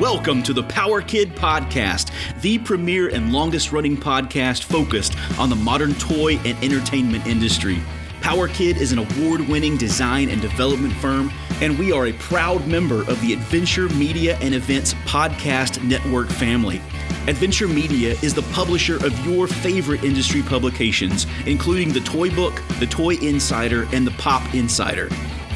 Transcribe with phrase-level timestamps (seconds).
[0.00, 2.10] Welcome to the Power Kid Podcast,
[2.42, 7.78] the premier and longest running podcast focused on the modern toy and entertainment industry.
[8.20, 11.32] Power Kid is an award winning design and development firm,
[11.62, 16.82] and we are a proud member of the Adventure Media and Events Podcast Network family.
[17.26, 22.86] Adventure Media is the publisher of your favorite industry publications, including The Toy Book, The
[22.86, 25.08] Toy Insider, and The Pop Insider.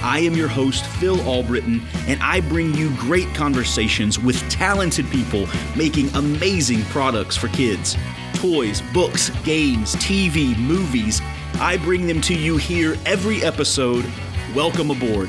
[0.02, 5.46] I am your host, Phil Albritton, and I bring you great conversations with talented people
[5.76, 7.98] making amazing products for kids.
[8.32, 11.20] Toys, books, games, TV, movies.
[11.56, 14.10] I bring them to you here every episode.
[14.54, 15.28] Welcome aboard.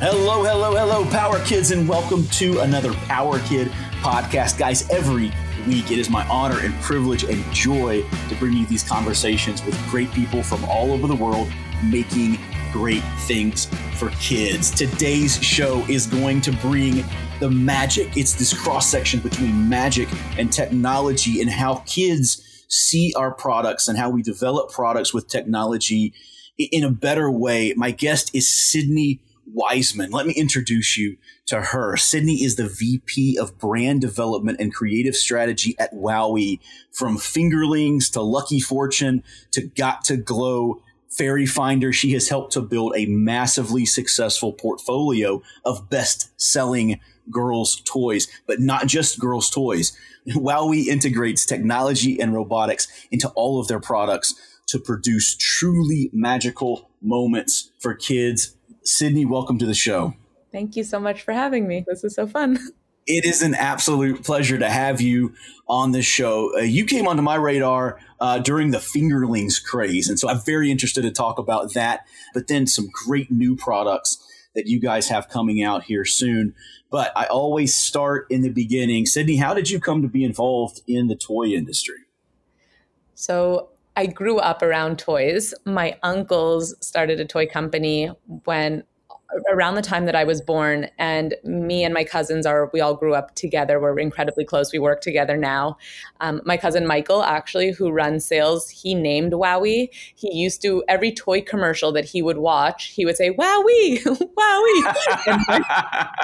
[0.00, 3.68] Hello, hello, hello, Power Kids, and welcome to another Power Kid
[4.00, 4.58] podcast.
[4.58, 5.30] Guys, every
[5.68, 9.80] week it is my honor and privilege and joy to bring you these conversations with
[9.88, 11.48] great people from all over the world
[11.84, 12.38] making
[12.72, 14.70] great things for kids.
[14.70, 17.04] Today's show is going to bring
[17.40, 18.16] the magic.
[18.16, 23.98] It's this cross section between magic and technology and how kids see our products and
[23.98, 26.12] how we develop products with technology
[26.58, 27.72] in a better way.
[27.76, 30.10] My guest is Sydney Wiseman.
[30.10, 31.96] Let me introduce you to her.
[31.96, 36.60] Sydney is the VP of Brand Development and Creative Strategy at WowWee.
[36.92, 42.60] From Fingerlings to Lucky Fortune to Got to Glow Fairy Finder, she has helped to
[42.60, 49.96] build a massively successful portfolio of best selling girls' toys, but not just girls' toys.
[50.28, 54.34] WowWee integrates technology and robotics into all of their products
[54.66, 58.54] to produce truly magical moments for kids.
[58.82, 60.14] Sydney, welcome to the show.
[60.52, 61.84] Thank you so much for having me.
[61.86, 62.58] This is so fun.
[63.08, 65.34] It is an absolute pleasure to have you
[65.66, 66.52] on this show.
[66.54, 70.10] Uh, you came onto my radar uh, during the fingerlings craze.
[70.10, 74.22] And so I'm very interested to talk about that, but then some great new products
[74.54, 76.54] that you guys have coming out here soon.
[76.90, 79.06] But I always start in the beginning.
[79.06, 81.96] Sydney, how did you come to be involved in the toy industry?
[83.14, 85.54] So I grew up around toys.
[85.64, 88.10] My uncles started a toy company
[88.44, 88.84] when
[89.50, 92.94] around the time that I was born, and me and my cousins are we all
[92.94, 93.78] grew up together.
[93.78, 94.72] We're incredibly close.
[94.72, 95.76] We work together now.
[96.20, 99.88] Um, my cousin Michael, actually, who runs sales, he named WowWee.
[100.14, 105.46] He used to every toy commercial that he would watch, he would say Wowie, Wowie.
[105.48, 106.14] my,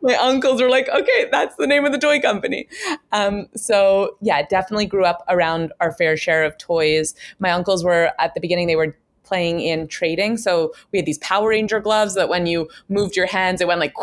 [0.02, 2.68] my, uncles were like, okay, that's the name of the toy company.
[3.12, 7.14] Um, so yeah, definitely grew up around our fair share of toys.
[7.38, 8.96] My uncles were at the beginning; they were
[9.30, 10.36] playing in trading.
[10.36, 13.78] So we had these Power Ranger gloves that when you moved your hands, it went
[13.78, 13.94] like,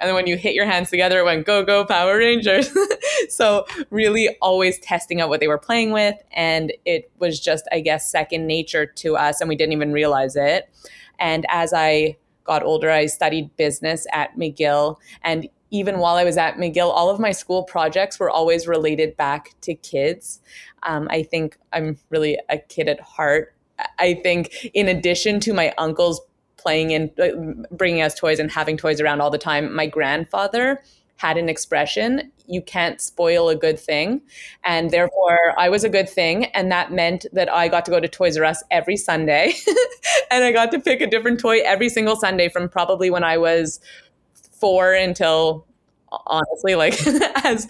[0.00, 2.70] and then when you hit your hands together, it went go, go, Power Rangers.
[3.28, 6.14] so really always testing out what they were playing with.
[6.30, 9.40] And it was just, I guess, second nature to us.
[9.40, 10.70] And we didn't even realize it.
[11.18, 14.98] And as I got older, I studied business at McGill.
[15.22, 19.16] And even while I was at McGill, all of my school projects were always related
[19.16, 20.40] back to kids.
[20.84, 23.55] Um, I think I'm really a kid at heart.
[23.98, 26.20] I think in addition to my uncles
[26.56, 30.82] playing in uh, bringing us toys and having toys around all the time, my grandfather
[31.16, 34.20] had an expression you can't spoil a good thing.
[34.64, 38.00] And therefore i was a good thing and that meant that i got to go
[38.00, 39.52] to toys r us every sunday
[40.30, 43.36] and i got to pick a different toy every single sunday from probably when i
[43.36, 43.80] was
[44.52, 45.66] four until
[46.26, 46.94] honestly like
[47.44, 47.68] as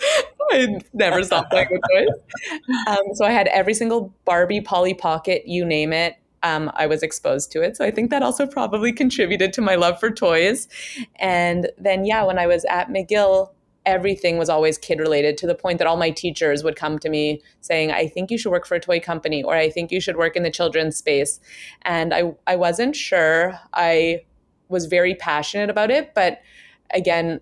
[0.51, 2.61] I never stopped playing with toys.
[2.89, 6.17] Um, so I had every single Barbie, Polly Pocket, you name it.
[6.43, 7.77] Um, I was exposed to it.
[7.77, 10.69] So I think that also probably contributed to my love for toys.
[11.17, 13.51] And then, yeah, when I was at McGill,
[13.87, 17.09] everything was always kid related to the point that all my teachers would come to
[17.09, 20.01] me saying, I think you should work for a toy company or I think you
[20.01, 21.41] should work in the children's space.
[21.83, 23.59] And I, I wasn't sure.
[23.73, 24.25] I
[24.69, 26.15] was very passionate about it.
[26.15, 26.41] But
[26.93, 27.41] again,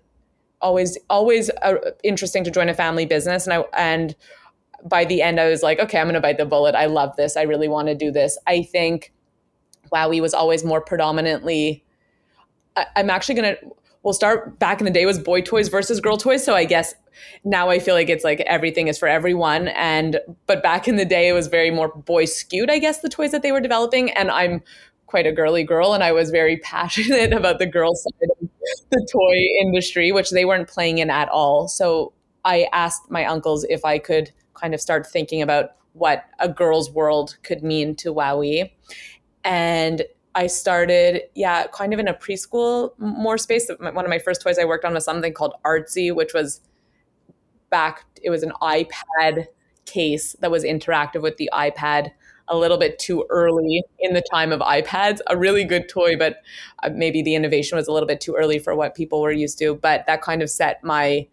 [0.65, 3.45] always always uh, interesting to join a family business.
[3.45, 4.15] And I and
[4.83, 6.73] by the end I was like okay I'm going to bite the bullet.
[6.75, 7.37] I love this.
[7.37, 8.37] I really want to do this.
[8.47, 9.13] I think
[9.93, 11.83] WowWee was always more predominantly
[12.75, 13.71] I, I'm actually going to
[14.01, 16.43] we'll start back in the day was boy toys versus girl toys.
[16.43, 16.93] So I guess
[17.43, 19.67] now I feel like it's like everything is for everyone.
[19.69, 23.09] And but back in the day it was very more boy skewed I guess the
[23.09, 24.09] toys that they were developing.
[24.11, 24.61] And I'm
[25.05, 28.44] quite a girly girl and I was very passionate about the girl side of
[28.91, 31.67] the toy industry, which they weren't playing in at all.
[31.67, 32.13] So
[32.43, 36.91] I asked my uncles if I could kind of start thinking about what a girl's
[36.91, 38.71] world could mean to WowWee.
[39.43, 40.03] And
[40.35, 43.69] I started, yeah, kind of in a preschool more space.
[43.79, 46.61] One of my first toys I worked on was something called Artsy, which was
[47.69, 49.47] back, it was an iPad
[49.85, 52.11] case that was interactive with the iPad
[52.47, 55.19] a little bit too early in the time of iPads.
[55.27, 56.37] A really good toy, but
[56.83, 59.57] uh, maybe the innovation was a little bit too early for what people were used
[59.59, 59.75] to.
[59.75, 61.27] But that kind of set my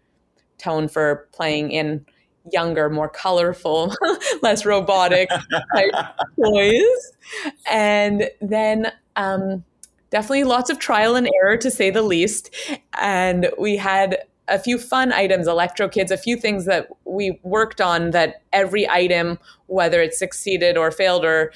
[0.59, 2.07] tone for playing in
[2.51, 3.95] younger, more colorful,
[4.43, 5.29] less robotic
[5.75, 5.93] type
[6.43, 7.13] toys.
[7.71, 9.65] And then um,
[10.11, 12.55] definitely lots of trial and error to say the least.
[12.99, 17.81] And we had a few fun items, Electro Kids, a few things that we worked
[17.81, 21.53] on that every item, whether it succeeded or failed or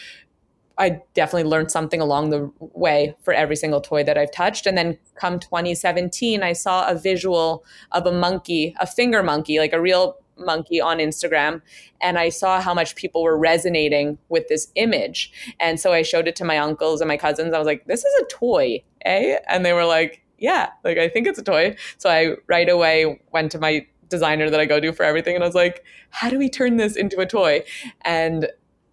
[0.78, 4.66] I definitely learned something along the way for every single toy that I've touched.
[4.66, 9.72] And then come 2017, I saw a visual of a monkey, a finger monkey, like
[9.72, 11.62] a real monkey on Instagram
[12.00, 15.32] and I saw how much people were resonating with this image.
[15.60, 17.54] And so I showed it to my uncles and my cousins.
[17.54, 19.38] I was like, this is a toy, eh?
[19.48, 21.76] And they were like, yeah, like I think it's a toy.
[21.98, 25.42] So I right away went to my designer that I go to for everything and
[25.42, 27.64] I was like, how do we turn this into a toy?
[28.02, 28.48] And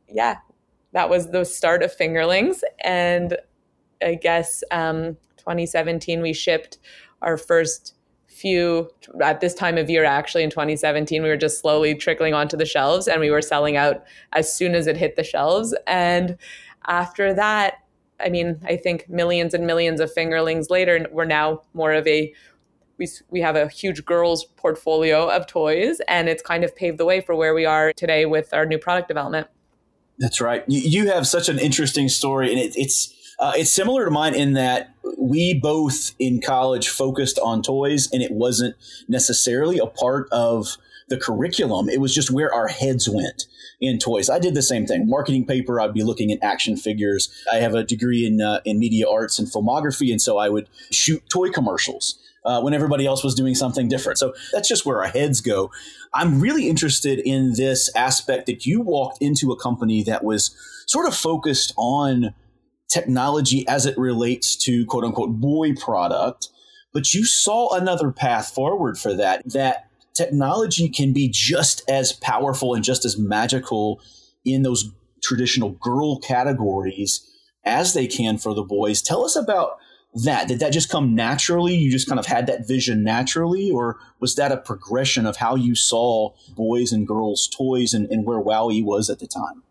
[0.10, 0.38] yeah,
[0.94, 2.62] that was the start of Fingerlings.
[2.84, 3.38] And
[4.02, 6.80] I guess um, 2017 we shipped
[7.22, 7.96] our first
[8.28, 8.90] few
[9.22, 12.66] at this time of year actually in 2017 we were just slowly trickling onto the
[12.66, 14.04] shelves and we were selling out
[14.34, 16.36] as soon as it hit the shelves and
[16.88, 17.83] after that
[18.20, 22.34] i mean i think millions and millions of fingerlings later we're now more of a
[22.98, 27.06] we, we have a huge girls portfolio of toys and it's kind of paved the
[27.06, 29.48] way for where we are today with our new product development.
[30.20, 30.64] That's right.
[30.68, 34.36] You, you have such an interesting story and it, it's uh, it's similar to mine
[34.36, 38.76] in that we both in college focused on toys, and it wasn't
[39.08, 40.78] necessarily a part of
[41.10, 41.90] the curriculum.
[41.90, 43.48] It was just where our heads went
[43.84, 44.30] in toys.
[44.30, 45.08] I did the same thing.
[45.08, 47.30] Marketing paper, I'd be looking at action figures.
[47.52, 50.70] I have a degree in uh, in media arts and filmography, and so I would
[50.92, 52.20] shoot toy commercials.
[52.46, 54.20] Uh, when everybody else was doing something different.
[54.20, 55.72] So that's just where our heads go.
[56.14, 60.54] I'm really interested in this aspect that you walked into a company that was
[60.86, 62.34] sort of focused on
[62.90, 66.50] technology as it relates to quote unquote boy product,
[66.92, 72.74] but you saw another path forward for that, that technology can be just as powerful
[72.74, 74.02] and just as magical
[74.46, 74.92] in those
[75.24, 77.30] traditional girl categories
[77.66, 79.02] as they can for the boys.
[79.02, 79.78] Tell us about
[80.26, 80.48] that.
[80.48, 81.76] Did that just come naturally?
[81.76, 85.56] You just kind of had that vision naturally, or was that a progression of how
[85.56, 89.64] you saw boys and girls' toys and, and where WowWee was at the time?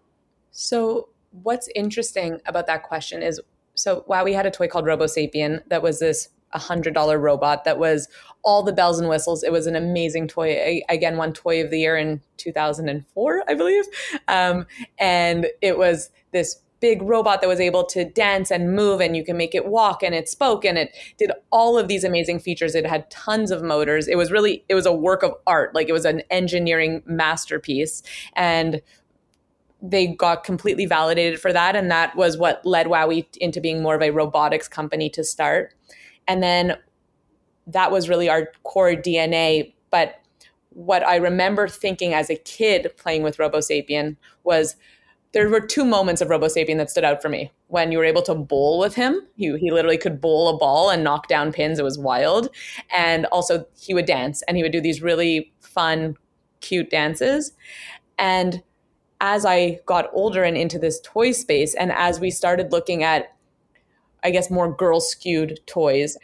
[0.51, 3.41] So what's interesting about that question is
[3.75, 8.09] so WowWee had a toy called Robo robosapien that was this $100 robot that was
[8.45, 9.43] all the bells and whistles.
[9.43, 13.55] It was an amazing toy I, again one toy of the year in 2004 i
[13.55, 13.85] believe.
[14.29, 14.67] Um,
[14.99, 19.25] and it was this big robot that was able to dance and move and you
[19.25, 22.75] can make it walk and it spoke and it did all of these amazing features.
[22.75, 24.09] It had tons of motors.
[24.09, 25.75] It was really it was a work of art.
[25.75, 28.03] Like it was an engineering masterpiece.
[28.35, 28.83] And
[29.81, 31.75] they got completely validated for that.
[31.77, 35.75] And that was what led WowWee into being more of a robotics company to start.
[36.27, 36.77] And then
[37.67, 39.75] that was really our core DNA.
[39.91, 40.21] But
[40.71, 44.77] what I remember thinking as a kid playing with RoboSapien was
[45.33, 47.51] there were two moments of RoboSapien that stood out for me.
[47.69, 50.91] When you were able to bowl with him, he, he literally could bowl a ball
[50.91, 51.79] and knock down pins.
[51.79, 52.49] It was wild.
[52.95, 56.17] And also, he would dance and he would do these really fun,
[56.61, 57.53] cute dances.
[58.19, 58.63] And
[59.23, 63.35] as I got older and into this toy space, and as we started looking at,
[64.23, 66.19] I guess, more girl skewed toys,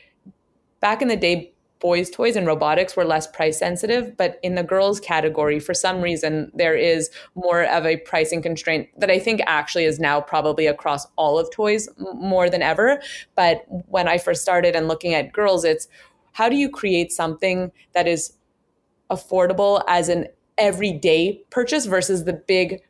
[0.80, 4.62] back in the day, boys' toys and robotics were less price sensitive, but in the
[4.62, 9.40] girls' category, for some reason, there is more of a pricing constraint that I think
[9.46, 13.00] actually is now probably across all of toys more than ever.
[13.36, 15.88] But when I first started and looking at girls, it's
[16.32, 18.32] how do you create something that is
[19.10, 20.26] affordable as an
[20.58, 22.82] everyday purchase versus the big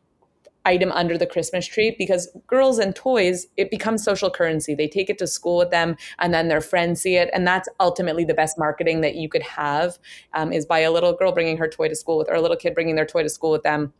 [0.68, 4.74] item under the Christmas tree because girls and toys, it becomes social currency.
[4.74, 7.30] They take it to school with them and then their friends see it.
[7.32, 9.98] And that's ultimately the best marketing that you could have
[10.34, 12.56] um, is by a little girl bringing her toy to school with, or a little
[12.56, 13.94] kid bringing their toy to school with them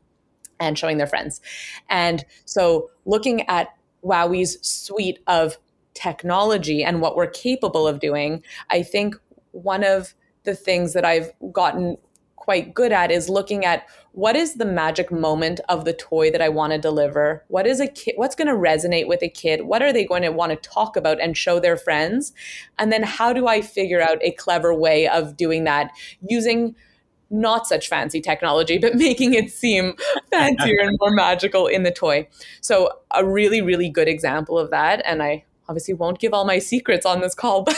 [0.61, 1.41] and showing their friends.
[1.89, 3.69] And so looking at
[4.05, 5.57] WowWee's suite of
[5.95, 9.17] technology and what we're capable of doing, I think
[9.53, 11.97] one of the things that I've gotten
[12.49, 16.41] quite good at is looking at what is the magic moment of the toy that
[16.41, 17.45] I want to deliver?
[17.49, 19.67] What is a kid what's going to resonate with a kid?
[19.67, 22.33] What are they going to want to talk about and show their friends?
[22.79, 25.91] And then how do I figure out a clever way of doing that
[26.27, 26.75] using
[27.29, 29.93] not such fancy technology, but making it seem
[30.31, 32.27] fancier and more magical in the toy.
[32.63, 36.59] So, a really, really good example of that, and I obviously won't give all my
[36.59, 37.77] secrets on this call, but,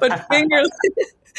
[0.00, 0.68] but fingers,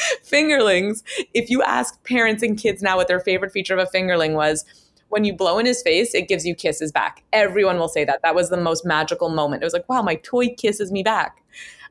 [0.24, 1.02] fingerlings,
[1.34, 4.64] if you ask parents and kids now what their favorite feature of a fingerling was,
[5.08, 7.22] when you blow in his face, it gives you kisses back.
[7.34, 8.20] Everyone will say that.
[8.22, 9.62] That was the most magical moment.
[9.62, 11.42] It was like, wow, my toy kisses me back.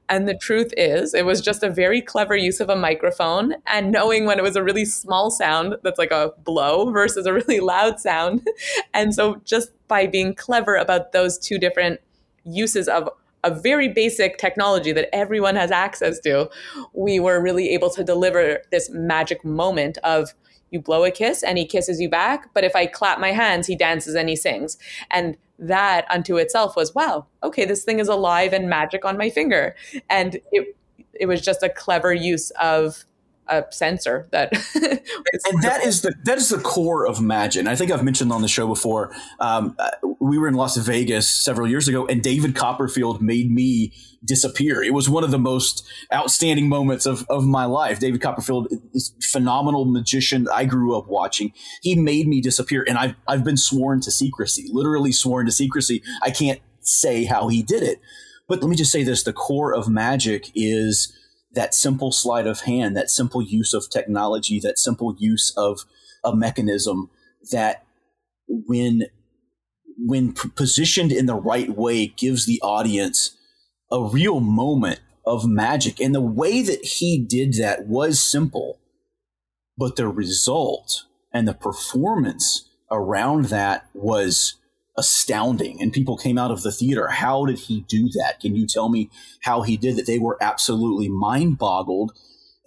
[0.09, 3.91] And the truth is, it was just a very clever use of a microphone and
[3.91, 7.59] knowing when it was a really small sound that's like a blow versus a really
[7.59, 8.45] loud sound.
[8.93, 12.01] And so, just by being clever about those two different
[12.43, 13.07] uses of
[13.43, 16.49] a very basic technology that everyone has access to,
[16.93, 20.33] we were really able to deliver this magic moment of
[20.69, 22.53] you blow a kiss and he kisses you back.
[22.53, 24.77] But if I clap my hands, he dances and he sings.
[25.09, 29.29] And that unto itself was, wow, okay, this thing is alive and magic on my
[29.29, 29.75] finger.
[30.09, 30.75] And it,
[31.13, 33.05] it was just a clever use of
[33.51, 37.91] a sensor that and that is the that is the core of magic i think
[37.91, 39.89] i've mentioned on the show before um, uh,
[40.19, 43.93] we were in las vegas several years ago and david copperfield made me
[44.23, 44.83] disappear.
[44.83, 47.99] It was one of the most outstanding moments of, of my life.
[47.99, 51.53] David copperfield is phenomenal magician i grew up watching.
[51.81, 56.03] He made me disappear and i've, I've been sworn to secrecy literally sworn to secrecy.
[56.21, 57.99] I can't say how he did it.
[58.47, 61.17] But let me just say this the core of magic is
[61.53, 65.81] that simple sleight of hand, that simple use of technology, that simple use of
[66.23, 67.09] a mechanism
[67.51, 67.85] that
[68.47, 69.03] when
[69.97, 73.37] when positioned in the right way gives the audience
[73.91, 75.99] a real moment of magic.
[75.99, 78.79] And the way that he did that was simple
[79.77, 84.55] but the result and the performance around that was
[85.01, 85.81] astounding.
[85.81, 87.07] And people came out of the theater.
[87.07, 88.39] How did he do that?
[88.39, 89.09] Can you tell me
[89.41, 90.05] how he did that?
[90.05, 92.13] They were absolutely mind boggled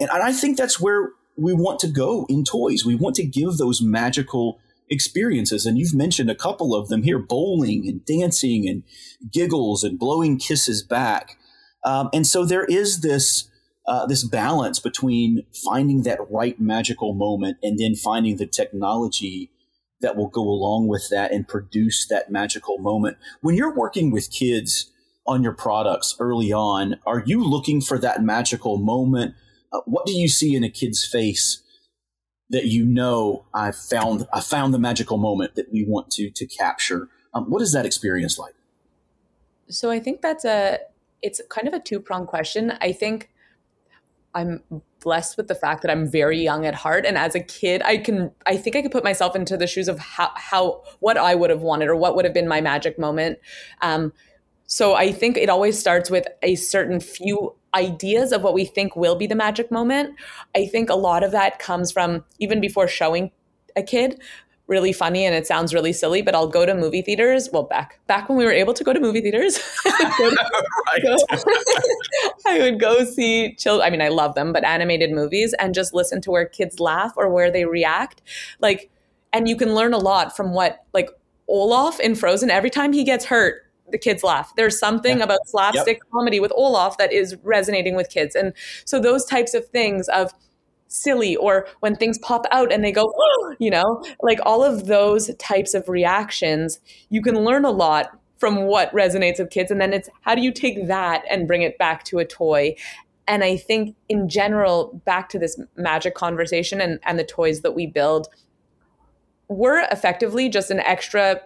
[0.00, 2.84] and i think that's where we want to go in toys.
[2.84, 4.60] We want to give those magical
[4.90, 5.66] experiences.
[5.66, 8.82] And you've mentioned a couple of them here bowling and dancing and
[9.32, 11.36] giggles and blowing kisses back.
[11.84, 13.50] Um, and so there is this
[13.86, 19.50] uh, this balance between finding that right magical moment and then finding the technology
[20.04, 23.16] that will go along with that and produce that magical moment.
[23.40, 24.90] When you're working with kids
[25.26, 29.34] on your products early on, are you looking for that magical moment?
[29.73, 31.62] Uh, what do you see in a kid's face
[32.50, 36.46] that you know I found I found the magical moment that we want to to
[36.46, 37.08] capture?
[37.32, 38.54] Um, what is that experience like?
[39.70, 40.80] So I think that's a
[41.23, 42.75] it's kind of a two pronged question.
[42.82, 43.30] I think
[44.34, 44.62] I'm
[45.04, 47.06] blessed with the fact that I'm very young at heart.
[47.06, 49.87] And as a kid, I can, I think I could put myself into the shoes
[49.87, 52.99] of how, how, what I would have wanted or what would have been my magic
[52.99, 53.38] moment.
[53.82, 54.12] Um,
[54.66, 58.96] so I think it always starts with a certain few ideas of what we think
[58.96, 60.16] will be the magic moment.
[60.56, 63.30] I think a lot of that comes from even before showing
[63.76, 64.20] a kid
[64.66, 67.49] really funny and it sounds really silly, but I'll go to movie theaters.
[67.52, 71.16] Well, back back when we were able to go to movie theaters, I, would go,
[72.47, 73.87] I would go see children.
[73.87, 77.12] I mean, I love them, but animated movies and just listen to where kids laugh
[77.16, 78.23] or where they react.
[78.61, 78.90] Like,
[79.33, 81.11] and you can learn a lot from what like
[81.49, 82.50] Olaf in Frozen.
[82.50, 84.54] Every time he gets hurt, the kids laugh.
[84.56, 85.25] There's something yeah.
[85.25, 86.11] about slapstick yep.
[86.11, 88.54] comedy with Olaf that is resonating with kids, and
[88.87, 90.33] so those types of things of
[90.88, 94.02] silly or when things pop out and they go oh, you know?
[94.22, 99.38] Like all of those types of reactions you can learn a lot from what resonates
[99.38, 102.18] with kids and then it's how do you take that and bring it back to
[102.18, 102.74] a toy?
[103.26, 107.72] And i think in general back to this magic conversation and, and the toys that
[107.72, 108.28] we build
[109.48, 111.40] we're effectively just an extra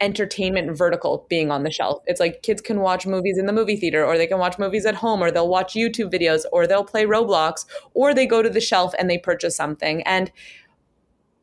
[0.00, 2.02] entertainment vertical being on the shelf.
[2.06, 4.84] It's like kids can watch movies in the movie theater or they can watch movies
[4.84, 8.50] at home or they'll watch YouTube videos or they'll play Roblox or they go to
[8.50, 10.30] the shelf and they purchase something and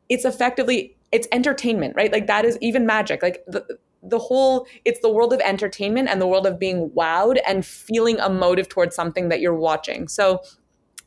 [0.08, 2.12] it's effectively it's entertainment, right?
[2.12, 3.22] Like that is even magic.
[3.22, 7.38] Like the the whole it's the world of entertainment and the world of being wowed
[7.46, 10.08] and feeling a motive towards something that you're watching.
[10.08, 10.42] So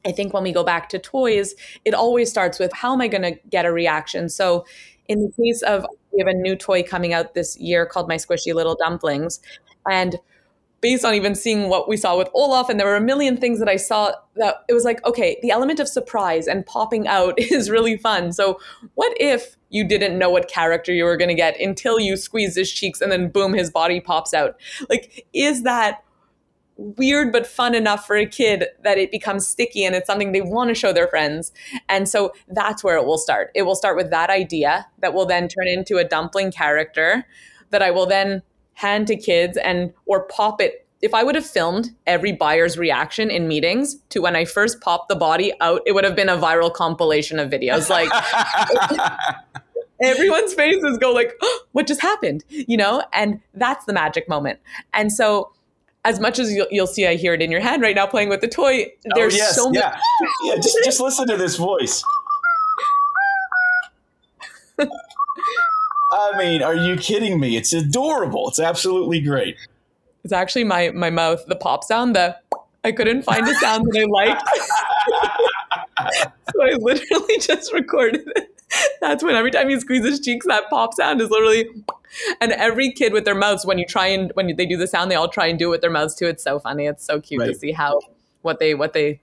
[0.06, 1.54] I think when we go back to toys,
[1.86, 4.30] it always starts with how am I going to get a reaction?
[4.30, 4.66] So
[5.08, 8.16] in the case of we have a new toy coming out this year called My
[8.16, 9.40] Squishy Little Dumplings.
[9.90, 10.18] And
[10.82, 13.60] based on even seeing what we saw with Olaf, and there were a million things
[13.60, 17.36] that I saw that it was like, okay, the element of surprise and popping out
[17.38, 18.32] is really fun.
[18.32, 18.60] So,
[18.96, 22.56] what if you didn't know what character you were going to get until you squeeze
[22.56, 24.56] his cheeks and then boom, his body pops out?
[24.90, 26.04] Like, is that
[26.78, 30.42] weird but fun enough for a kid that it becomes sticky and it's something they
[30.42, 31.52] want to show their friends.
[31.90, 33.52] And so that's where it will start.
[33.56, 37.26] It will start with that idea that will then turn into a dumpling character
[37.72, 38.44] that I will then
[38.74, 43.30] hand to kids and or pop it if I would have filmed every buyer's reaction
[43.30, 46.38] in meetings to when I first popped the body out, it would have been a
[46.38, 47.88] viral compilation of videos.
[47.98, 48.12] Like
[50.02, 52.44] everyone's faces go like, oh, what just happened?
[52.50, 53.04] You know?
[53.14, 54.60] And that's the magic moment.
[54.94, 55.52] And so
[56.08, 58.30] as much as you'll, you'll, see, I hear it in your head right now playing
[58.30, 58.86] with the toy.
[58.86, 59.76] Oh, there's oh, yes, so much.
[59.76, 60.00] Yeah,
[60.46, 60.56] yeah.
[60.56, 62.02] Just, just listen to this voice.
[64.80, 67.58] I mean, are you kidding me?
[67.58, 68.48] It's adorable.
[68.48, 69.58] It's absolutely great.
[70.24, 72.38] It's actually my my mouth, the pop sound, the
[72.84, 74.42] I couldn't find a sound that I liked.
[76.54, 78.57] so I literally just recorded it.
[79.02, 81.70] That's when every time he squeezes his cheeks, that pop sound is literally.
[82.42, 85.12] And every kid with their mouths, when you try and when they do the sound,
[85.12, 86.28] they all try and do it with their mouths too.
[86.28, 86.86] It's so funny.
[86.86, 87.48] It's so cute right.
[87.48, 88.02] to see how
[88.42, 89.22] what they what they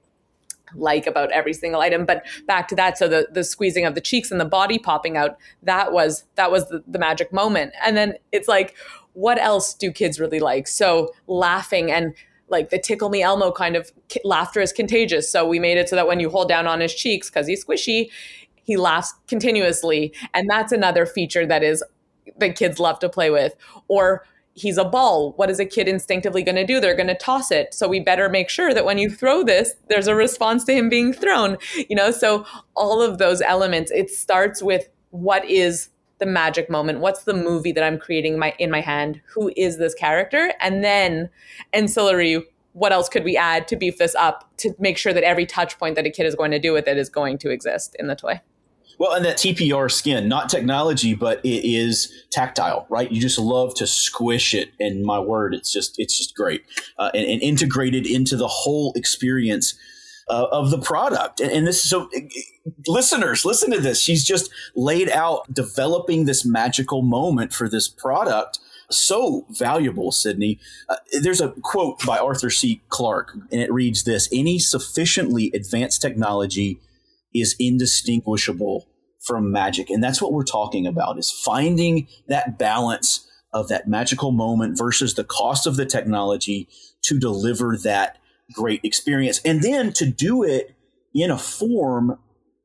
[0.75, 2.05] like about every single item.
[2.05, 5.17] But back to that, so the the squeezing of the cheeks and the body popping
[5.17, 7.73] out, that was that was the, the magic moment.
[7.85, 8.75] And then it's like,
[9.15, 10.67] what else do kids really like?
[10.67, 12.15] So laughing and
[12.49, 13.91] like the tickle me Elmo kind of
[14.23, 15.31] laughter is contagious.
[15.31, 17.65] So we made it so that when you hold down on his cheeks because he's
[17.65, 18.11] squishy,
[18.65, 21.83] he laughs continuously, and that's another feature that is
[22.39, 23.55] that kids love to play with.
[23.89, 25.33] Or he's a ball.
[25.33, 26.81] What is a kid instinctively going to do?
[26.81, 27.75] They're going to toss it.
[27.75, 30.89] So we better make sure that when you throw this, there's a response to him
[30.89, 31.59] being thrown.
[31.89, 37.01] You know, so all of those elements, it starts with what is the magic moment?
[37.01, 39.21] What's the movie that I'm creating my in my hand?
[39.35, 40.53] Who is this character?
[40.61, 41.29] And then
[41.73, 45.47] ancillary, what else could we add to beef this up to make sure that every
[45.47, 47.97] touch point that a kid is going to do with it is going to exist
[47.99, 48.41] in the toy?
[48.99, 53.11] Well, and that TPR skin, not technology, but it is tactile, right?
[53.11, 56.65] You just love to squish it, and my word, it's just it's just great
[56.99, 59.75] uh, and, and, integrated into the whole experience
[60.29, 61.41] uh, of the product.
[61.41, 62.09] And, and this so
[62.87, 64.01] listeners, listen to this.
[64.01, 68.59] She's just laid out developing this magical moment for this product.
[68.91, 70.59] So valuable, Sydney.
[70.89, 72.83] Uh, there's a quote by Arthur C.
[72.91, 76.79] Clarke, and it reads this Any sufficiently advanced technology
[77.35, 78.89] is indistinguishable
[79.21, 79.91] from magic.
[79.91, 85.15] And that's what we're talking about is finding that balance of that magical moment versus
[85.15, 86.69] the cost of the technology
[87.03, 88.19] to deliver that
[88.53, 89.41] great experience.
[89.45, 90.75] And then to do it
[91.15, 92.19] in a form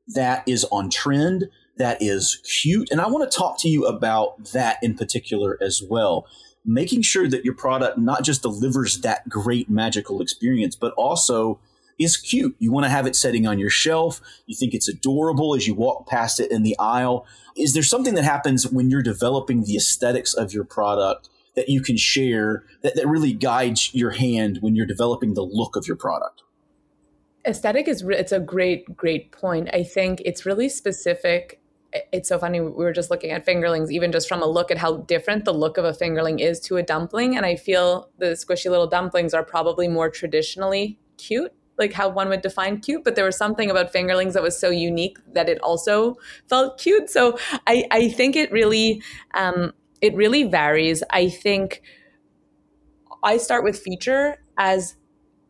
[0.08, 1.48] that is on trend,
[1.78, 2.90] that is cute.
[2.90, 6.26] And I want to talk to you about that in particular as well.
[6.64, 11.58] Making sure that your product not just delivers that great magical experience, but also
[12.00, 12.56] is cute.
[12.58, 14.20] You want to have it sitting on your shelf.
[14.46, 17.26] You think it's adorable as you walk past it in the aisle.
[17.56, 21.82] Is there something that happens when you're developing the aesthetics of your product that you
[21.82, 25.96] can share that, that really guides your hand when you're developing the look of your
[25.96, 26.42] product?
[27.46, 29.68] Aesthetic is it's a great great point.
[29.72, 31.60] I think it's really specific
[32.12, 32.60] it's so funny.
[32.60, 35.52] We were just looking at fingerlings, even just from a look at how different the
[35.52, 37.36] look of a fingerling is to a dumpling.
[37.36, 42.28] And I feel the squishy little dumplings are probably more traditionally cute like how one
[42.28, 45.58] would define cute, but there was something about fingerlings that was so unique that it
[45.62, 46.16] also
[46.48, 47.10] felt cute.
[47.10, 49.02] So I, I think it really
[49.34, 51.02] um, it really varies.
[51.10, 51.82] I think
[53.22, 54.96] I start with feature as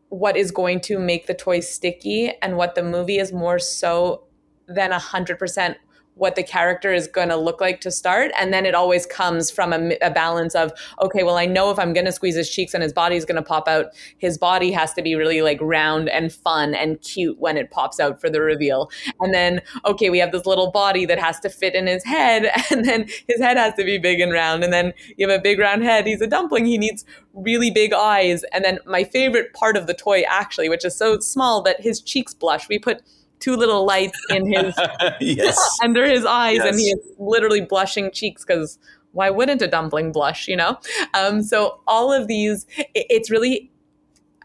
[0.09, 4.23] what is going to make the toy sticky and what the movie is more so
[4.67, 5.77] than a hundred percent
[6.21, 9.49] what the character is going to look like to start and then it always comes
[9.49, 12.47] from a, a balance of okay well i know if i'm going to squeeze his
[12.47, 13.87] cheeks and his body is going to pop out
[14.19, 17.99] his body has to be really like round and fun and cute when it pops
[17.99, 18.91] out for the reveal.
[19.19, 22.51] And then okay we have this little body that has to fit in his head
[22.71, 25.41] and then his head has to be big and round and then you have a
[25.41, 27.03] big round head he's a dumpling he needs
[27.33, 28.43] really big eyes.
[28.51, 31.99] And then my favorite part of the toy actually which is so small that his
[31.99, 32.69] cheeks blush.
[32.69, 33.01] We put
[33.41, 34.73] two little lights in his
[35.19, 35.77] yes.
[35.83, 36.67] under his eyes, yes.
[36.67, 38.79] and he is literally blushing cheeks because
[39.11, 40.47] why wouldn't a dumpling blush?
[40.47, 40.77] You know.
[41.13, 43.69] Um, so all of these, it, it's really.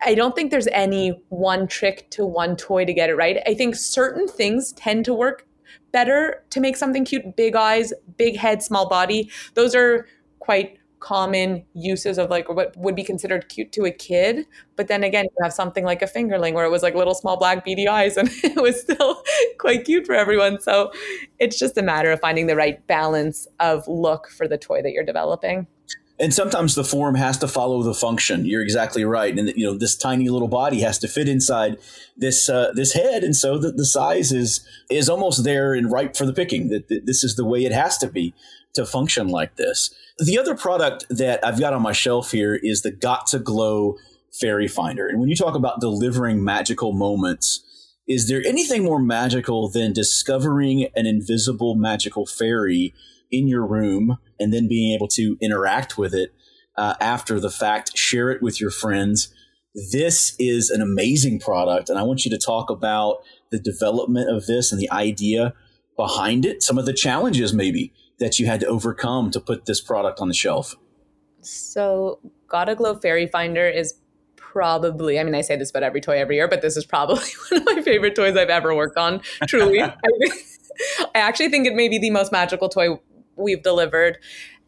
[0.05, 3.39] I don't think there's any one trick to one toy to get it right.
[3.47, 5.47] I think certain things tend to work
[5.91, 7.35] better to make something cute.
[7.35, 9.31] Big eyes, big head, small body.
[9.55, 10.07] Those are
[10.39, 14.45] quite common uses of like what would be considered cute to a kid.
[14.75, 17.37] But then again, you have something like a fingerling where it was like little small
[17.37, 19.23] black beady eyes and it was still
[19.59, 20.61] quite cute for everyone.
[20.61, 20.90] So
[21.38, 24.90] it's just a matter of finding the right balance of look for the toy that
[24.90, 25.69] you're developing.
[26.19, 28.45] And sometimes the form has to follow the function.
[28.45, 31.77] You're exactly right, and you know this tiny little body has to fit inside
[32.16, 36.16] this uh, this head, and so the, the size is is almost there and ripe
[36.16, 36.71] for the picking.
[36.71, 38.33] That this is the way it has to be
[38.77, 39.95] to function like this.
[40.19, 43.97] The other product that I've got on my shelf here is the Got to Glow
[44.33, 45.07] Fairy Finder.
[45.07, 47.62] And when you talk about delivering magical moments,
[48.07, 52.95] is there anything more magical than discovering an invisible magical fairy
[53.31, 56.33] in your room and then being able to interact with it
[56.77, 59.35] uh, after the fact, share it with your friends?
[59.93, 63.19] This is an amazing product, and I want you to talk about
[63.51, 65.53] the development of this and the idea
[65.97, 69.81] behind it, some of the challenges maybe that you had to overcome to put this
[69.81, 70.75] product on the shelf?
[71.41, 73.95] So, Gotta Glow Fairy Finder is
[74.37, 77.23] probably, I mean, I say this about every toy every year, but this is probably
[77.51, 79.21] one of my favorite toys I've ever worked on.
[79.47, 79.83] Truly.
[79.83, 79.95] I,
[81.15, 82.99] I, actually think it may be the most magical toy
[83.37, 84.19] we've delivered.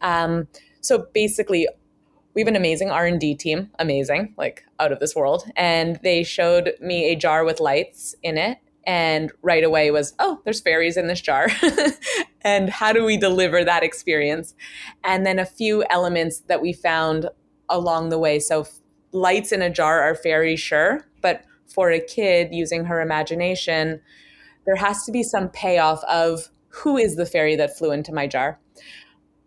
[0.01, 0.47] Um,
[0.81, 1.67] so basically,
[2.33, 6.73] we have an amazing r&d team amazing like out of this world and they showed
[6.79, 11.07] me a jar with lights in it and right away was oh there's fairies in
[11.07, 11.47] this jar.
[12.41, 14.55] And how do we deliver that experience?
[15.03, 17.29] And then a few elements that we found
[17.67, 18.39] along the way.
[18.39, 18.65] So
[19.11, 23.99] lights in a jar are fairy sure but for a kid using her imagination
[24.65, 28.25] there has to be some payoff of who is the fairy that flew into my
[28.25, 28.59] jar?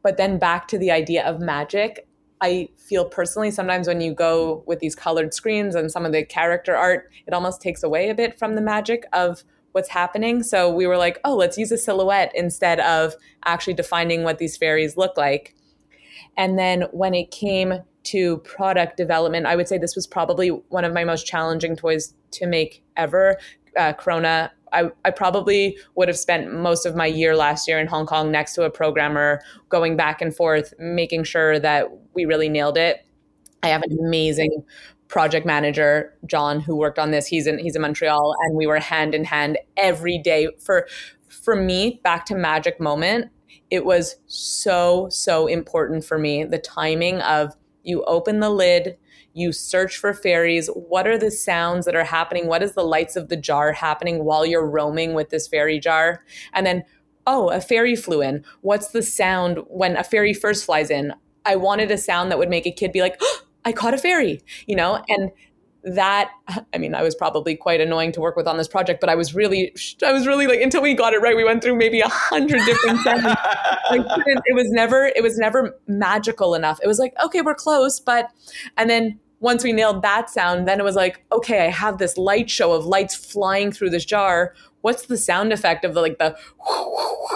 [0.02, 2.06] But then back to the idea of magic
[2.42, 6.24] I feel personally sometimes when you go with these colored screens and some of the
[6.24, 10.42] character art, it almost takes away a bit from the magic of what's happening.
[10.42, 14.56] So we were like, oh, let's use a silhouette instead of actually defining what these
[14.56, 15.54] fairies look like.
[16.36, 17.74] And then when it came
[18.04, 22.12] to product development, I would say this was probably one of my most challenging toys
[22.32, 23.38] to make ever.
[23.76, 27.86] Uh, Corona I, I probably would have spent most of my year last year in
[27.86, 32.48] Hong Kong next to a programmer, going back and forth, making sure that we really
[32.48, 33.04] nailed it.
[33.62, 34.64] I have an amazing
[35.08, 37.26] project manager, John, who worked on this.
[37.26, 40.48] He's in he's in Montreal, and we were hand in hand every day.
[40.58, 40.88] For
[41.28, 43.30] for me, back to magic moment,
[43.70, 46.44] it was so so important for me.
[46.44, 47.54] The timing of
[47.84, 48.96] you open the lid,
[49.34, 50.68] you search for fairies.
[50.68, 52.46] What are the sounds that are happening?
[52.46, 56.24] What is the lights of the jar happening while you're roaming with this fairy jar?
[56.52, 56.84] And then,
[57.26, 58.44] oh, a fairy flew in.
[58.60, 61.12] What's the sound when a fairy first flies in?
[61.44, 63.98] I wanted a sound that would make a kid be like, oh, I caught a
[63.98, 65.04] fairy, you know?
[65.08, 65.30] And
[65.84, 66.30] that
[66.72, 69.14] i mean i was probably quite annoying to work with on this project but i
[69.14, 72.00] was really i was really like until we got it right we went through maybe
[72.00, 73.36] a hundred different sounds
[73.90, 78.30] it was never it was never magical enough it was like okay we're close but
[78.76, 82.16] and then once we nailed that sound, then it was like, okay, I have this
[82.16, 84.54] light show of lights flying through this jar.
[84.82, 86.38] What's the sound effect of the like the,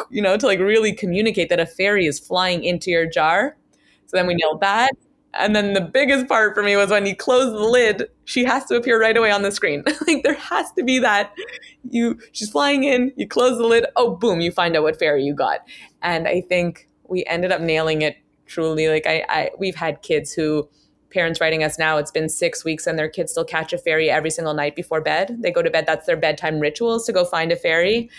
[0.10, 3.56] you know, to like really communicate that a fairy is flying into your jar?
[4.06, 4.92] So then we nailed that.
[5.38, 8.64] And then the biggest part for me was when you close the lid, she has
[8.66, 9.82] to appear right away on the screen.
[10.06, 11.32] like there has to be that
[11.90, 15.24] you she's flying in, you close the lid, oh boom, you find out what fairy
[15.24, 15.60] you got.
[16.02, 18.88] And I think we ended up nailing it truly.
[18.88, 20.68] Like I, I we've had kids who
[21.10, 24.10] parents writing us now, it's been six weeks and their kids still catch a fairy
[24.10, 25.38] every single night before bed.
[25.40, 28.10] They go to bed, that's their bedtime rituals to go find a fairy.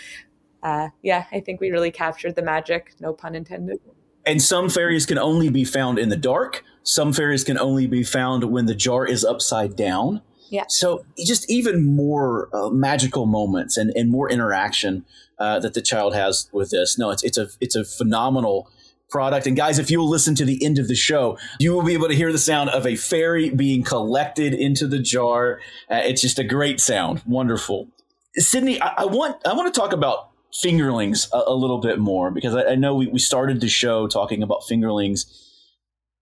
[0.62, 3.78] Uh, yeah, I think we really captured the magic, no pun intended.
[4.26, 6.64] And some fairies can only be found in the dark.
[6.88, 10.22] Some fairies can only be found when the jar is upside down.
[10.48, 10.64] Yeah.
[10.68, 15.04] So just even more uh, magical moments and, and more interaction
[15.38, 16.96] uh, that the child has with this.
[16.96, 18.70] No, it's it's a it's a phenomenal
[19.10, 19.46] product.
[19.46, 21.92] And guys, if you will listen to the end of the show, you will be
[21.92, 25.60] able to hear the sound of a fairy being collected into the jar.
[25.90, 27.20] Uh, it's just a great sound.
[27.26, 27.88] Wonderful.
[28.36, 32.30] Sydney, I, I, want I want to talk about fingerlings a, a little bit more
[32.30, 35.44] because I, I know we, we started the show talking about fingerlings.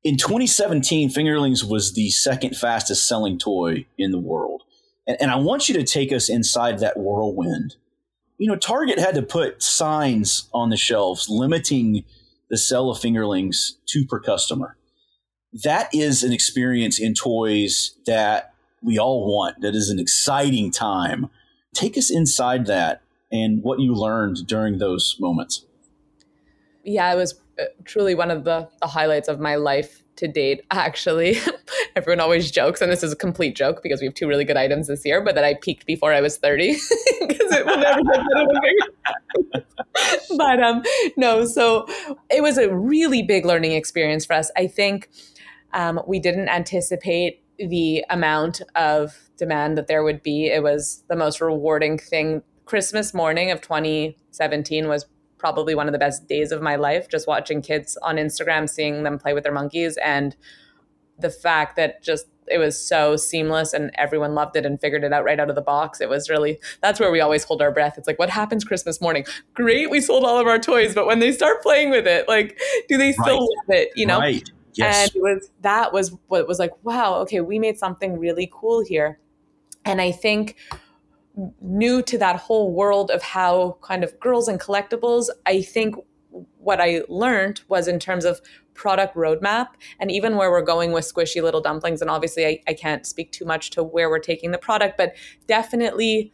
[0.07, 4.63] In 2017, fingerlings was the second fastest selling toy in the world.
[5.05, 7.75] And, and I want you to take us inside that whirlwind.
[8.39, 12.05] You know, Target had to put signs on the shelves limiting
[12.49, 14.77] the sell of fingerlings two per customer.
[15.65, 19.61] That is an experience in toys that we all want.
[19.61, 21.31] That is an exciting time.
[21.75, 25.65] Take us inside that and what you learned during those moments.
[26.85, 27.35] Yeah, it was
[27.85, 31.39] truly one of the, the highlights of my life to date, actually.
[31.97, 34.57] Everyone always jokes, and this is a complete joke because we have two really good
[34.57, 36.73] items this year, but that I peaked before I was 30
[37.21, 38.01] because it will never
[39.53, 39.67] get
[40.37, 40.83] But um,
[41.17, 41.87] no, so
[42.31, 44.51] it was a really big learning experience for us.
[44.57, 45.09] I think
[45.73, 50.47] um, we didn't anticipate the amount of demand that there would be.
[50.47, 52.43] It was the most rewarding thing.
[52.67, 55.07] Christmas morning of 2017 was
[55.39, 59.03] probably one of the best days of my life just watching kids on Instagram seeing
[59.03, 60.37] them play with their monkeys and
[61.19, 65.13] the fact that just it was so seamless and everyone loved it and figured it
[65.13, 66.01] out right out of the box.
[66.01, 67.99] It was really that's where we always hold our breath.
[67.99, 69.25] It's like what happens Christmas morning?
[69.55, 72.59] Great, we sold all of our toys, but when they start playing with it, like
[72.89, 73.57] do they still right.
[73.69, 74.19] love it, you know?
[74.19, 74.49] Right.
[74.75, 75.09] Yes.
[75.09, 78.85] And it was that was what was like, wow, okay, we made something really cool
[78.85, 79.19] here.
[79.85, 80.57] And I think
[81.61, 85.97] new to that whole world of how kind of girls and collectibles, I think
[86.59, 88.41] what I learned was in terms of
[88.75, 89.69] product roadmap
[89.99, 92.01] and even where we're going with squishy little dumplings.
[92.01, 95.15] And obviously, I, I can't speak too much to where we're taking the product, but
[95.47, 96.33] definitely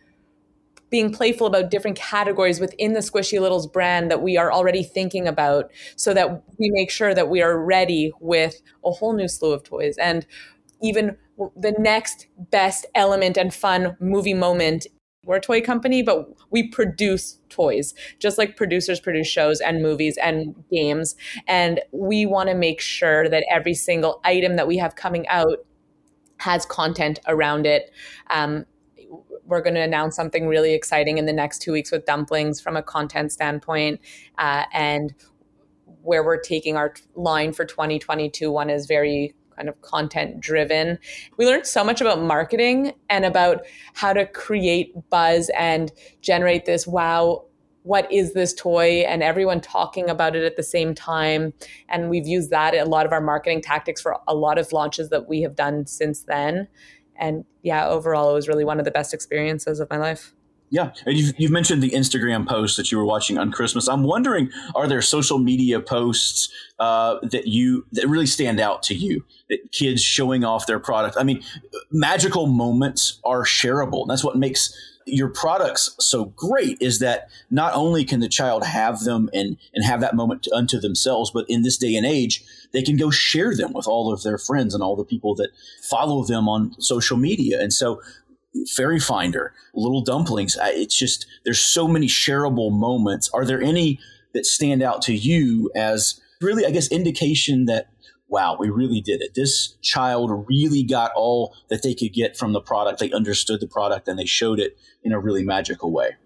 [0.90, 5.26] being playful about different categories within the Squishy Littles brand that we are already thinking
[5.26, 9.52] about so that we make sure that we are ready with a whole new slew
[9.52, 9.96] of toys.
[9.96, 10.26] And
[10.82, 11.16] even
[11.56, 14.86] the next best element and fun movie moment
[15.24, 20.16] we're a toy company, but we produce toys, just like producers produce shows and movies
[20.16, 21.14] and games.
[21.46, 25.58] And we want to make sure that every single item that we have coming out
[26.38, 27.92] has content around it.
[28.30, 28.66] Um,
[29.44, 32.76] we're going to announce something really exciting in the next two weeks with dumplings from
[32.76, 34.00] a content standpoint.
[34.38, 35.14] Uh, and
[36.02, 40.98] where we're taking our line for 2022, one is very kind of content driven.
[41.36, 46.86] We learned so much about marketing and about how to create buzz and generate this
[46.86, 47.44] wow
[47.84, 49.00] what is this toy?
[49.08, 51.52] And everyone talking about it at the same time.
[51.88, 55.08] And we've used that a lot of our marketing tactics for a lot of launches
[55.08, 56.68] that we have done since then.
[57.16, 60.34] And yeah overall it was really one of the best experiences of my life
[60.72, 63.88] yeah, and you've, you've mentioned the Instagram post that you were watching on Christmas.
[63.88, 68.94] I'm wondering, are there social media posts uh, that you that really stand out to
[68.94, 69.22] you?
[69.50, 71.18] That kids showing off their product.
[71.18, 71.42] I mean,
[71.90, 74.06] magical moments are shareable.
[74.08, 79.00] That's what makes your products so great is that not only can the child have
[79.00, 82.82] them and and have that moment unto themselves, but in this day and age, they
[82.82, 85.50] can go share them with all of their friends and all the people that
[85.82, 87.60] follow them on social media.
[87.60, 88.00] And so
[88.74, 90.56] Fairy Finder, Little Dumplings.
[90.60, 93.30] It's just there's so many shareable moments.
[93.30, 93.98] Are there any
[94.34, 97.88] that stand out to you as really, I guess, indication that
[98.32, 99.34] wow, we really did it.
[99.34, 102.98] This child really got all that they could get from the product.
[102.98, 106.16] They understood the product and they showed it in a really magical way.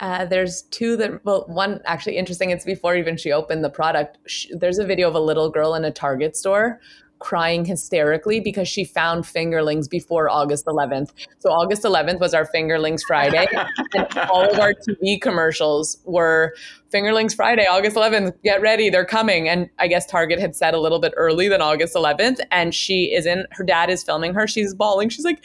[0.00, 2.50] Uh, there's two that, well, one actually interesting.
[2.50, 4.18] It's before even she opened the product.
[4.26, 6.80] She, there's a video of a little girl in a Target store
[7.22, 11.12] crying hysterically because she found fingerlings before August 11th.
[11.38, 13.46] So August 11th was our fingerlings Friday,
[13.94, 16.54] and all of our TV commercials were
[16.92, 18.32] fingerlings Friday, August 11th.
[18.42, 19.48] Get ready, they're coming.
[19.48, 23.14] And I guess Target had said a little bit early than August 11th, and she
[23.14, 23.46] is in.
[23.52, 24.46] Her dad is filming her.
[24.48, 25.08] She's bawling.
[25.08, 25.42] She's like.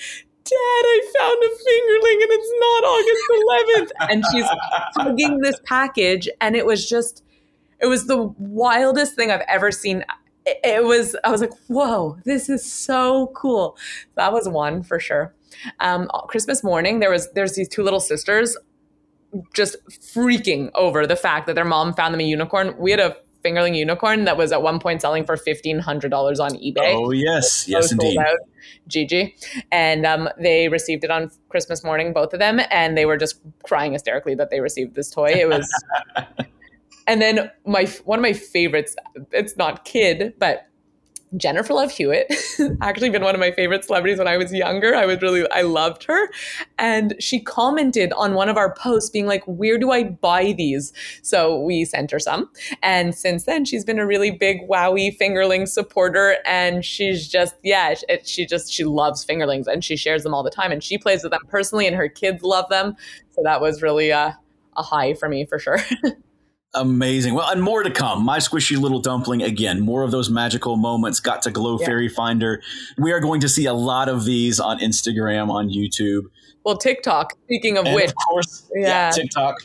[0.47, 4.11] Dad, I found a fingerling and it's not August 11th.
[4.13, 4.45] And she's
[4.95, 6.29] hugging this package.
[6.39, 7.21] And it was just,
[7.81, 10.05] it was the wildest thing I've ever seen
[10.63, 13.77] it, was I was like, whoa, this is so cool.
[14.15, 15.33] That was one for sure.
[15.79, 18.57] Um, Christmas morning, there was there's these two little sisters
[19.53, 22.75] just freaking over the fact that their mom found them a unicorn.
[22.77, 26.39] We had a fingerling unicorn that was at one point selling for fifteen hundred dollars
[26.39, 26.95] on eBay.
[26.95, 28.17] Oh yes, yes indeed.
[28.17, 28.37] Out,
[28.87, 29.35] Gigi,
[29.71, 33.39] and um, they received it on Christmas morning, both of them, and they were just
[33.63, 35.29] crying hysterically that they received this toy.
[35.29, 35.69] It was
[37.07, 38.95] And then my one of my favorites,
[39.31, 40.67] it's not kid, but
[41.35, 42.33] Jennifer Love Hewitt,
[42.81, 44.95] actually been one of my favorite celebrities when I was younger.
[44.95, 46.29] I was really, I loved her.
[46.77, 50.93] And she commented on one of our posts being like, where do I buy these?
[51.23, 52.49] So we sent her some.
[52.81, 56.37] And since then, she's been a really big WowWee fingerling supporter.
[56.45, 60.43] And she's just, yeah, it, she just, she loves fingerlings and she shares them all
[60.43, 60.71] the time.
[60.71, 62.95] And she plays with them personally and her kids love them.
[63.31, 64.39] So that was really a,
[64.77, 65.79] a high for me for sure.
[66.77, 67.33] Amazing.
[67.33, 68.23] Well, and more to come.
[68.23, 69.79] My squishy little dumpling again.
[69.81, 71.19] More of those magical moments.
[71.19, 71.85] Got to glow yeah.
[71.87, 72.61] fairy finder.
[72.97, 76.25] We are going to see a lot of these on Instagram, on YouTube.
[76.63, 77.33] Well, TikTok.
[77.45, 79.55] Speaking of and which, of course, yeah, yeah TikTok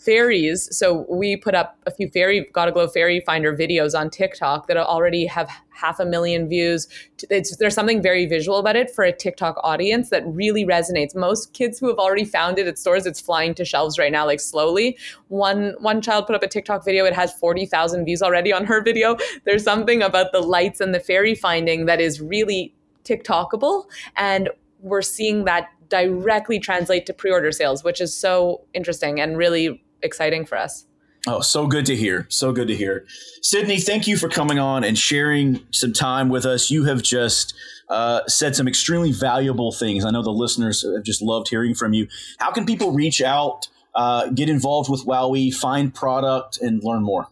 [0.00, 0.68] fairies.
[0.76, 4.76] So we put up a few fairy Gotta Glow fairy finder videos on TikTok that
[4.76, 6.88] already have half a million views.
[7.28, 11.14] It's, there's something very visual about it for a TikTok audience that really resonates.
[11.14, 14.24] Most kids who have already found it at stores, it's flying to shelves right now,
[14.24, 14.96] like slowly.
[15.28, 17.04] One one child put up a TikTok video.
[17.04, 19.16] It has forty thousand views already on her video.
[19.44, 23.84] There's something about the lights and the fairy finding that is really TikTokable,
[24.16, 29.82] and we're seeing that directly translate to pre-order sales, which is so interesting and really
[30.02, 30.86] exciting for us.
[31.26, 32.26] Oh, so good to hear.
[32.30, 33.04] So good to hear.
[33.42, 36.70] Sydney, thank you for coming on and sharing some time with us.
[36.70, 37.54] You have just
[37.90, 40.04] uh, said some extremely valuable things.
[40.04, 42.08] I know the listeners have just loved hearing from you.
[42.38, 47.28] How can people reach out, uh, get involved with WowWee, find product, and learn more?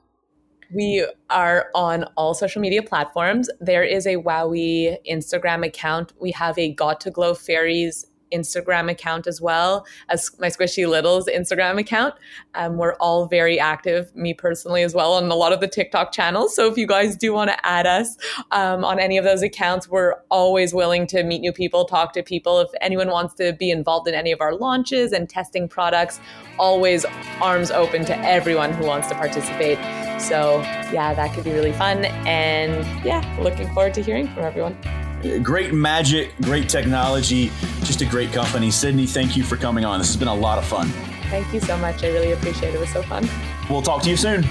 [0.71, 3.49] We are on all social media platforms.
[3.59, 6.13] There is a WowWee Instagram account.
[6.21, 11.27] We have a Got to Glow Fairies Instagram account as well as my Squishy Littles
[11.27, 12.15] Instagram account.
[12.55, 16.13] Um, we're all very active, me personally as well, on a lot of the TikTok
[16.13, 16.55] channels.
[16.55, 18.17] So if you guys do want to add us
[18.51, 22.23] um, on any of those accounts, we're always willing to meet new people, talk to
[22.23, 22.61] people.
[22.61, 26.21] If anyone wants to be involved in any of our launches and testing products,
[26.59, 27.05] always
[27.41, 29.79] arms open to everyone who wants to participate.
[30.21, 30.61] So
[30.93, 32.05] yeah, that could be really fun.
[32.27, 34.77] And yeah, looking forward to hearing from everyone
[35.43, 37.51] great magic, great technology,
[37.81, 38.71] just a great company.
[38.71, 39.99] Sydney, thank you for coming on.
[39.99, 40.89] This has been a lot of fun.
[41.31, 42.03] Thank you so much.
[42.05, 42.77] I really appreciate it.
[42.77, 43.29] It was so fun.
[43.69, 44.45] We'll talk to you soon.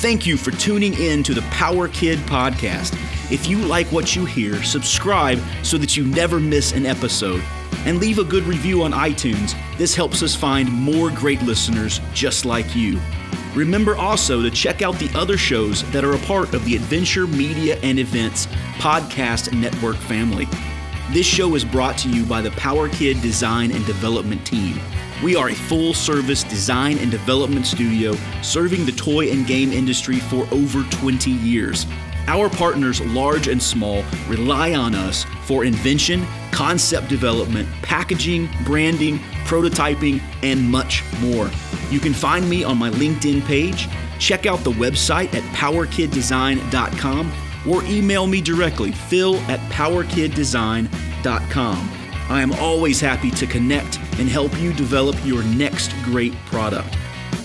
[0.00, 2.94] Thank you for tuning in to the Power Kid podcast.
[3.32, 7.42] If you like what you hear, subscribe so that you never miss an episode.
[7.84, 9.54] and leave a good review on iTunes.
[9.78, 12.98] This helps us find more great listeners just like you.
[13.54, 17.26] Remember also to check out the other shows that are a part of the Adventure
[17.26, 20.46] Media and Events podcast network family.
[21.12, 24.78] This show is brought to you by the Power Kid Design and Development Team.
[25.22, 30.20] We are a full service design and development studio serving the toy and game industry
[30.20, 31.86] for over 20 years.
[32.28, 40.20] Our partners, large and small, rely on us for invention, concept development, packaging, branding, prototyping,
[40.42, 41.50] and much more.
[41.90, 43.88] You can find me on my LinkedIn page,
[44.18, 47.32] check out the website at powerkiddesign.com,
[47.66, 51.90] or email me directly, phil at powerkiddesign.com.
[52.28, 56.94] I am always happy to connect and help you develop your next great product.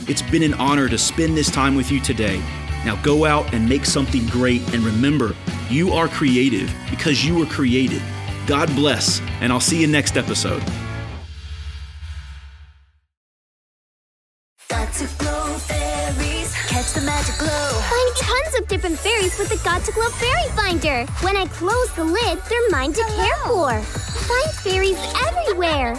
[0.10, 2.44] It's been an honor to spend this time with you today.
[2.86, 5.36] Now go out and make something great, and remember,
[5.70, 8.02] you are creative because you were created.
[8.46, 10.62] God bless, and I'll see you next episode.
[14.70, 17.70] Got to glow fairies, catch the magic glow.
[17.90, 21.06] Find tons of different fairies with the Got2Glow Fairy Finder.
[21.22, 23.82] When I close the lid, they're mine to care for.
[23.82, 25.96] Find fairies everywhere.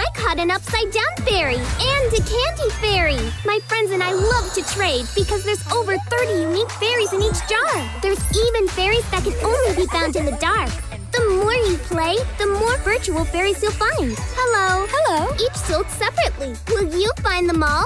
[0.00, 3.20] I caught an upside down fairy and a candy fairy.
[3.44, 7.36] My friends and I love to trade because there's over 30 unique fairies in each
[7.46, 8.00] jar.
[8.00, 10.70] There's even fairies that can only be found in the dark.
[11.12, 14.16] The more you play, the more virtual fairies you'll find.
[14.40, 14.86] Hello.
[14.88, 15.34] Hello.
[15.34, 16.54] Each sold separately.
[16.68, 17.84] Will you find them all?